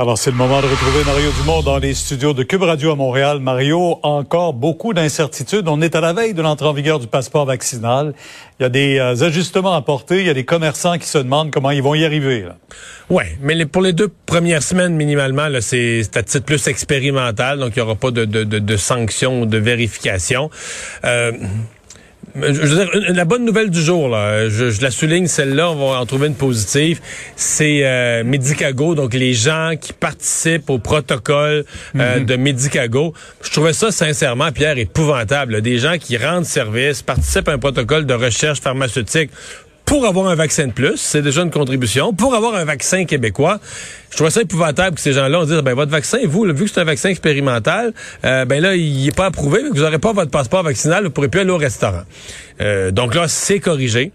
[0.00, 2.94] Alors, c'est le moment de retrouver Mario Dumont dans les studios de Cube Radio à
[2.94, 3.40] Montréal.
[3.40, 5.66] Mario, encore beaucoup d'incertitudes.
[5.66, 8.14] On est à la veille de l'entrée en vigueur du passeport vaccinal.
[8.60, 10.20] Il y a des euh, ajustements à porter.
[10.20, 12.46] Il y a des commerçants qui se demandent comment ils vont y arriver.
[13.10, 17.58] Oui, mais pour les deux premières semaines, minimalement, c'est à titre plus expérimental.
[17.58, 20.48] Donc, il n'y aura pas de, sanctions ou de vérification.
[21.02, 21.32] Euh,
[22.42, 26.00] je veux dire, la bonne nouvelle du jour, là, je, la souligne, celle-là, on va
[26.00, 27.00] en trouver une positive,
[27.36, 31.64] c'est euh, Medicago, donc les gens qui participent au protocole
[31.96, 32.26] euh, mhm.
[32.26, 33.14] de Medicago.
[33.42, 35.60] Je trouvais ça sincèrement, Pierre, épouvantable.
[35.62, 39.30] Des gens qui rendent service, participent à un protocole de recherche pharmaceutique
[39.88, 42.12] pour avoir un vaccin de plus, c'est déjà une contribution.
[42.12, 43.58] Pour avoir un vaccin québécois,
[44.10, 46.70] je trouve ça épouvantable que ces gens-là ont dit, ben votre vaccin, vous, vu que
[46.70, 50.30] c'est un vaccin expérimental, euh, ben là, il n'est pas approuvé, vous n'aurez pas votre
[50.30, 52.02] passeport vaccinal, vous pourrez plus aller au restaurant.
[52.60, 54.12] Euh, donc là, c'est corrigé.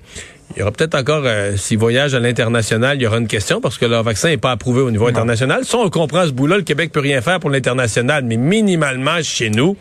[0.56, 3.59] Il y aura peut-être encore, euh, s'ils voyagent à l'international, il y aura une question
[3.59, 5.66] parce que leur vaccin n'est pas approuvé au niveau international.
[5.66, 9.50] Si on comprend ce bout-là, le Québec peut rien faire pour l'international, mais minimalement chez
[9.50, 9.76] nous,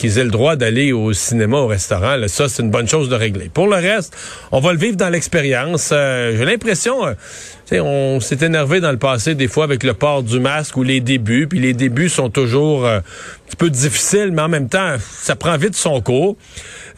[0.00, 3.14] qu'ils aient le droit d'aller au cinéma, au restaurant, ça, c'est une bonne chose de
[3.14, 3.50] régler.
[3.52, 4.16] Pour le reste,
[4.50, 5.90] on va le vivre dans l'expérience.
[5.92, 7.06] Euh, j'ai l'impression...
[7.06, 7.14] Euh,
[7.78, 11.00] on s'est énervé dans le passé des fois avec le port du masque ou les
[11.00, 13.02] débuts, puis les débuts sont toujours euh, un
[13.46, 16.36] petit peu difficiles, mais en même temps, ça prend vite son cours.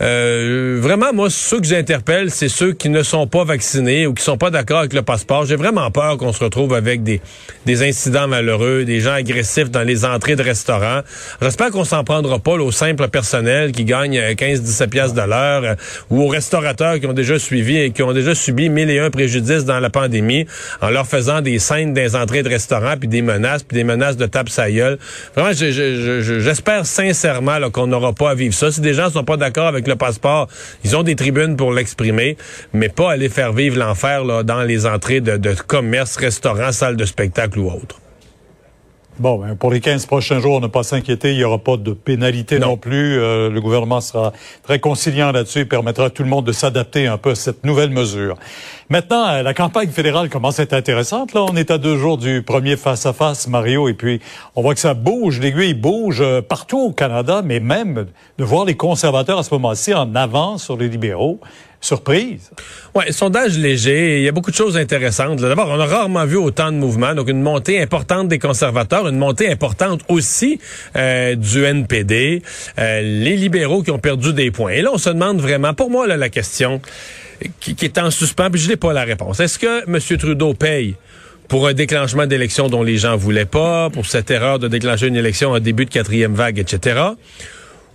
[0.01, 4.25] Euh, vraiment, moi, ceux que j'interpelle, c'est ceux qui ne sont pas vaccinés ou qui
[4.25, 5.45] sont pas d'accord avec le passeport.
[5.45, 7.21] J'ai vraiment peur qu'on se retrouve avec des,
[7.67, 11.03] incidents malheureux, des gens agressifs dans les entrées de restaurants.
[11.41, 15.75] J'espère qu'on s'en prendra pas au simple personnel qui gagne 15-17 piastres de l'heure euh,
[16.11, 19.09] ou aux restaurateurs qui ont déjà suivi et qui ont déjà subi mille et un
[19.09, 20.47] préjudices dans la pandémie
[20.83, 24.19] en leur faisant des scènes des entrées de restaurants puis des menaces puis des menaces
[24.19, 24.99] de tape sa gueule.
[25.35, 28.71] Vraiment, j'espère sincèrement qu'on n'aura pas à vivre ça.
[28.71, 30.49] Si des gens sont pas d'accord avec le passeport,
[30.85, 32.37] ils ont des tribunes pour l'exprimer,
[32.75, 37.07] mais pas aller faire vivre l'enfer dans les entrées de, de commerces, restaurants, salles de
[37.07, 38.02] spectacle ou autres.
[39.19, 41.93] Bon, ben, pour les 15 prochains jours, ne pas s'inquiéter, il n'y aura pas de
[41.93, 43.19] pénalité non, plus.
[43.19, 47.07] Euh, le gouvernement sera très conciliant là-dessus et permettra à tout le monde de s'adapter
[47.07, 48.37] un peu à cette nouvelle mesure.
[48.89, 51.35] Maintenant, euh, la campagne fédérale commence à être intéressante.
[51.35, 54.21] Là, on est à deux jours du premier face-à-face, Mario, et puis
[54.57, 58.07] on voit que ça bouge, l'aiguille bouge euh, partout au Canada, mais même
[58.39, 61.39] de voir les conservateurs à ce moment-ci en avance sur les libéraux
[61.83, 62.51] surprise.
[62.95, 64.19] Oui, sondage léger.
[64.19, 65.41] Il y a beaucoup de choses intéressantes.
[65.41, 67.15] D'abord, on a rarement vu autant de mouvements.
[67.15, 70.61] Donc, une montée importante des conservateurs, une montée importante aussi
[70.97, 72.43] euh, du NPD,
[72.79, 74.73] euh, les libéraux qui ont perdu des points.
[74.73, 76.81] Et là, on se demande vraiment, pour moi, là, la question
[77.61, 79.41] qui, est en suspens, puis je n'ai pas la réponse.
[79.41, 80.19] Est-ce que M.
[80.19, 80.95] Trudeau paye
[81.49, 85.17] pour un déclenchement d'élection dont les gens voulaient pas, pour cette erreur de déclencher une
[85.17, 87.01] élection en début de quatrième vague, etc.,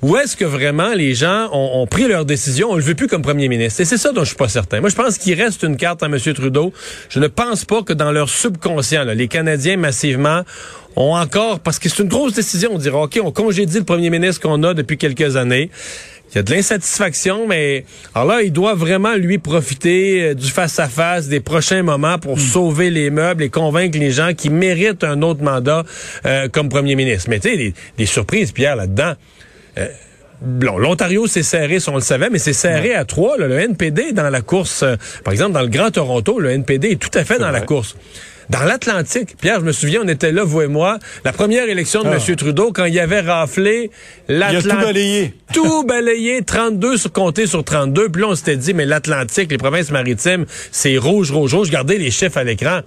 [0.01, 3.23] ou est-ce que vraiment les gens ont, pris leur décision, on le veut plus comme
[3.23, 3.81] premier ministre?
[3.81, 4.79] Et c'est ça dont je suis pas certain.
[4.79, 6.19] Moi, je pense qu'il reste une carte à M.
[6.19, 6.71] Trudeau.
[7.09, 10.43] Je ne pense pas que dans leur subconscient, les Canadiens massivement
[10.95, 14.09] ont encore, parce que c'est une grosse décision, on dira, OK, on congédie le premier
[14.09, 15.69] ministre qu'on a depuis quelques années.
[16.31, 20.49] Il y a de l'insatisfaction, mais alors là, il doit vraiment lui profiter euh, du
[20.49, 22.41] face-à-face des prochains moments pour hmm.
[22.41, 25.85] sauver les meubles et convaincre les gens qui méritent un autre mandat
[26.25, 27.29] euh, comme premier ministre.
[27.29, 29.13] Mais tu sais, des surprises, Pierre, là-dedans.
[29.77, 29.87] Euh,
[30.61, 33.37] L'Ontario s'est serré, si on le savait, mais c'est serré à trois.
[33.37, 34.83] Le NPD est dans la course.
[34.83, 37.61] Euh, par exemple, dans le Grand Toronto, le NPD est tout à fait dans la
[37.61, 37.95] course.
[38.49, 42.03] Dans l'Atlantique, Pierre, je me souviens, on était là, vous et moi, la première élection
[42.03, 42.17] de ah.
[42.17, 42.35] M.
[42.35, 43.91] Trudeau, quand il avait raflé
[44.29, 44.69] l'Atlantique.
[44.71, 45.33] tout balayé.
[45.53, 48.09] tout balayé, 32 sur, compté sur 32.
[48.09, 51.71] Puis là, on s'était dit, mais l'Atlantique, les provinces maritimes, c'est rouge, rouge, rouge.
[51.71, 52.81] Gardez les chiffres à l'écran.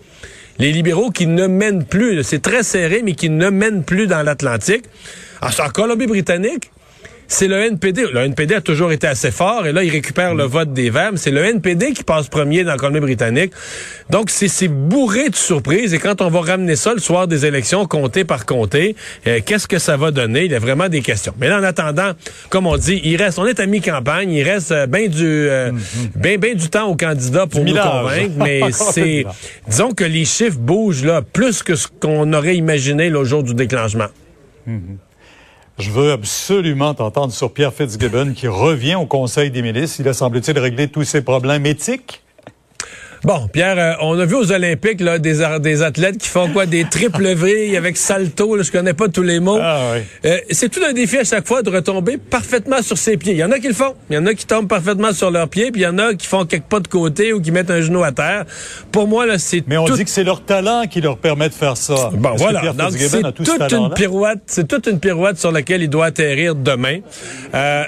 [0.58, 4.22] Les libéraux qui ne mènent plus, c'est très serré, mais qui ne mènent plus dans
[4.22, 4.84] l'Atlantique.
[5.42, 6.70] Ah, en Colombie-Britannique,
[7.30, 8.06] c'est le NPD.
[8.12, 11.12] Le NPD a toujours été assez fort et là, il récupère le vote des Verts.
[11.14, 13.52] C'est le NPD qui passe premier dans la Colombie-Britannique.
[14.10, 15.94] Donc, c'est bourré de surprises.
[15.94, 18.96] Et quand on va ramener ça le soir des élections, comté par comté,
[19.28, 20.46] euh, qu'est-ce que ça va donner?
[20.46, 21.32] Il y a vraiment des questions.
[21.38, 22.10] Mais là, en attendant,
[22.48, 25.70] comme on dit, il reste, on est à mi-campagne, il reste euh, bien du, euh,
[26.18, 26.54] mm-hmm.
[26.56, 28.34] du temps aux candidats pour nous convaincre.
[28.38, 29.24] Mais c'est,
[29.68, 33.54] disons que les chiffres bougent là plus que ce qu'on aurait imaginé le jour du
[33.54, 34.08] déclenchement.
[35.80, 40.00] Je veux absolument t'entendre sur Pierre Fitzgibbon qui revient au Conseil des ministres.
[40.00, 42.22] Il a, semble-t-il, réglé tous ses problèmes éthiques.
[43.22, 46.64] Bon, Pierre, euh, on a vu aux Olympiques là, des, des athlètes qui font quoi?
[46.64, 49.58] Des triples vrilles avec salto, là, je connais pas tous les mots.
[49.60, 50.00] Ah, oui.
[50.24, 53.32] Euh, c'est tout un défi à chaque fois de retomber parfaitement sur ses pieds.
[53.32, 53.94] Il y en a qui le font.
[54.08, 56.14] Il y en a qui tombent parfaitement sur leurs pieds, puis il y en a
[56.14, 58.44] qui font quelques pas de côté ou qui mettent un genou à terre.
[58.90, 59.96] Pour moi, là, c'est Mais on tout...
[59.96, 62.10] dit que c'est leur talent qui leur permet de faire ça.
[62.14, 62.72] Bon, voilà.
[62.72, 64.40] Donc, c'est tout toute une pirouette.
[64.46, 67.00] C'est toute une pirouette sur laquelle il doit atterrir demain.
[67.54, 67.84] Euh,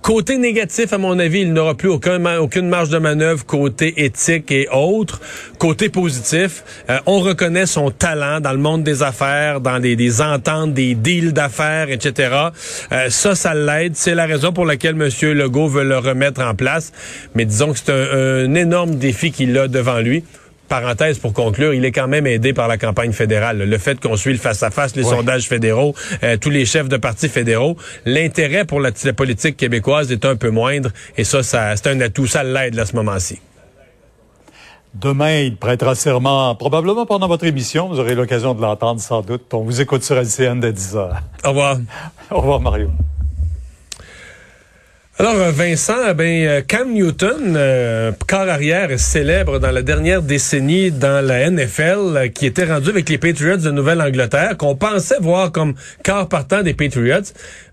[0.00, 4.50] côté négatif, à mon avis, il n'aura plus aucun, aucune marge de manœuvre côté éthique
[4.50, 5.20] et autres.
[5.58, 10.20] Côté positif, euh, on reconnaît son talent dans le monde des affaires, dans des, des
[10.20, 12.34] ententes, des deals d'affaires, etc.
[12.92, 13.96] Euh, ça, ça l'aide.
[13.96, 15.08] C'est la raison pour laquelle M.
[15.32, 16.92] Legault veut le remettre en place.
[17.34, 20.24] Mais disons que c'est un, un énorme défi qu'il a devant lui
[20.68, 23.58] parenthèse pour conclure, il est quand même aidé par la campagne fédérale.
[23.58, 25.10] Le fait qu'on suit le face-à-face, les Ouais.
[25.16, 27.76] sondages fédéraux, euh, tous les chefs de partis fédéraux,
[28.06, 32.00] l'intérêt pour la, la politique québécoise est un peu moindre et ça, ça c'est un
[32.00, 33.38] atout, ça l'aide à ce moment-ci.
[34.94, 37.88] Demain, il prêtera serment, probablement pendant votre émission.
[37.88, 39.52] Vous aurez l'occasion de l'entendre sans doute.
[39.54, 41.16] On vous écoute sur LCN dès 10 heures.
[41.44, 41.78] Au revoir.
[42.30, 42.90] Au revoir, Mario.
[45.22, 51.24] Alors, euh, Vincent, ben, Cam Newton, euh, corps arrière célèbre dans la dernière décennie dans
[51.24, 55.74] la NFL, euh, qui était rendu avec les Patriots de Nouvelle-Angleterre, qu'on pensait voir comme
[56.04, 57.20] corps partant des Patriots,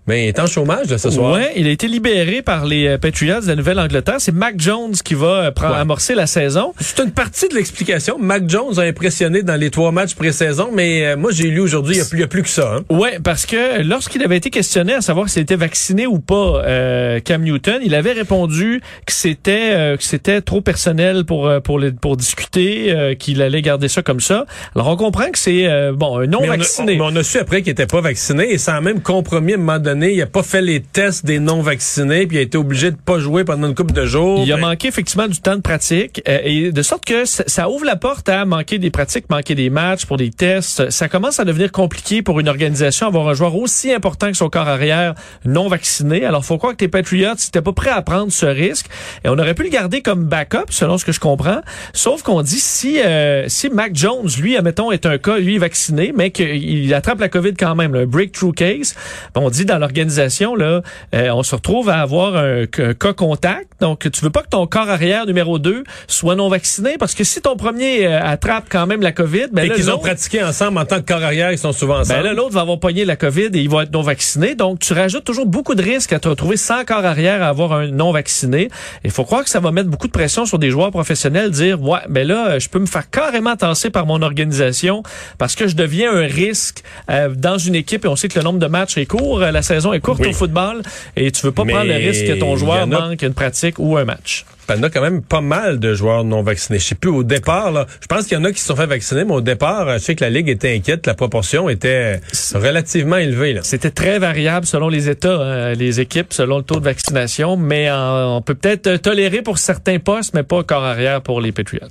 [0.06, 1.32] mais il est en chômage ce soir.
[1.34, 4.16] Ouais, il a été libéré par les Patriots de la Nouvelle-Angleterre.
[4.18, 5.80] C'est Mac Jones qui va prendre- Ouais.
[5.80, 6.72] amorcer la saison.
[6.80, 8.16] C'est une partie de l'explication.
[8.18, 11.94] Mac Jones a impressionné dans les trois matchs pré-saison, mais euh, moi j'ai lu aujourd'hui,
[11.96, 12.76] il n'y a, plus- a que ça.
[12.76, 12.94] hein.
[12.94, 17.18] Ouais, parce que lorsqu'il avait été questionné à savoir s'il était vacciné ou pas, euh,
[17.20, 21.78] Cam Newton, il avait répondu que c'était euh, que c'était trop personnel pour euh, pour
[21.78, 24.46] les- pour discuter, euh, qu'il allait garder ça comme ça.
[24.74, 26.92] Alors on comprend que c'est euh, bon un non Mais on a- vacciné.
[27.00, 29.52] on, mais on a su après qu'il était pas vacciné et ça a même compromis
[29.52, 30.12] à un moment donné.
[30.12, 32.96] Il a pas fait les tests des non vaccinés puis il a été obligé de
[32.96, 34.42] pas jouer pendant une couple de jours.
[34.44, 37.44] Il a Ben, manqué effectivement du temps de pratique euh, et de sorte que ça,
[37.46, 40.90] ça ouvre la porte à manquer des pratiques, manquer des matchs pour des tests.
[40.90, 44.48] Ça commence à devenir compliqué pour une organisation avoir un joueur aussi important que son
[44.48, 45.14] corps arrière
[45.44, 46.24] non vacciné.
[46.24, 47.29] Alors faut croire que tes Patriots
[47.62, 48.86] pas prêts à prendre ce risque
[49.24, 51.60] et on aurait pu le garder comme backup selon ce que je comprends.
[51.92, 56.12] Sauf qu'on dit si euh, si Mac Jones lui admettons est un cas lui vacciné
[56.16, 58.94] mais qu'il attrape la Covid quand même, là, un breakthrough case,
[59.34, 60.82] ben, on dit dans l'organisation là,
[61.14, 63.68] euh, on se retrouve à avoir un, un cas contact.
[63.80, 67.24] Donc tu veux pas que ton corps arrière numéro 2 soit non vacciné parce que
[67.24, 70.78] si ton premier euh, attrape quand même la Covid, ben et qu'ils ont pratiqué ensemble
[70.78, 72.24] en tant que corps arrière, ils sont souvent ben ensemble.
[72.24, 74.54] là, l'autre va avoir pogné la COVID et il va être non vacciné.
[74.54, 77.09] Donc, tu rajoutes toujours beaucoup de risques à te retrouver sans corps arrière
[77.42, 78.68] à avoir un non vacciné.
[79.04, 81.82] Il faut croire que ça va mettre beaucoup de pression sur des joueurs professionnels, dire,
[81.82, 85.02] ouais, ben là, je peux me faire carrément tasser par mon organisation
[85.38, 88.44] parce que je deviens un risque euh, dans une équipe et on sait que le
[88.44, 90.28] nombre de matchs est court, euh, la saison est courte Oui.
[90.28, 90.82] au football
[91.16, 93.78] et tu veux pas Mais prendre le risque que ton joueur a- manque une pratique
[93.78, 94.44] ou un match.
[94.74, 96.78] Il y en a quand même pas mal de joueurs non vaccinés.
[96.78, 98.76] Je sais plus, au départ, là, je pense qu'il y en a qui se sont
[98.76, 101.68] fait vacciner, mais au départ, euh, je sais que la Ligue était inquiète, la proportion
[101.68, 102.20] était
[102.54, 103.58] relativement élevée.
[103.62, 107.88] C'était très variable selon les États, hein, les équipes, selon le taux de vaccination, mais
[107.88, 111.52] euh, on peut peut-être euh, tolérer pour certains postes, mais pas corps arrière pour les
[111.52, 111.88] Patriots.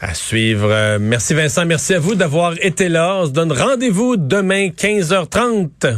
[0.00, 0.68] À suivre.
[0.70, 3.16] Euh, merci Vincent, merci à vous d'avoir été là.
[3.20, 5.96] On se donne rendez-vous demain 15h30.